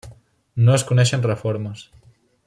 No 0.69 0.71
es 0.77 0.85
coneixen 0.91 1.27
reformes. 1.29 1.85